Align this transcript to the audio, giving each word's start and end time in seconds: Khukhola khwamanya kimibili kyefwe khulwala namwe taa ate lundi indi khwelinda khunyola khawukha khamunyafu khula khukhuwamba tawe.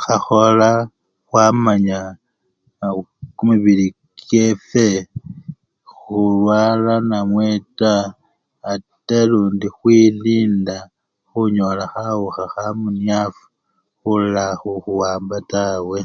Khukhola 0.00 0.68
khwamanya 1.28 2.00
kimibili 3.36 3.86
kyefwe 4.28 4.86
khulwala 5.96 6.94
namwe 7.08 7.48
taa 7.78 8.06
ate 8.72 9.18
lundi 9.30 9.48
indi 9.54 9.68
khwelinda 9.76 10.76
khunyola 11.28 11.84
khawukha 11.92 12.44
khamunyafu 12.54 13.42
khula 14.00 14.44
khukhuwamba 14.60 15.36
tawe. 15.52 15.98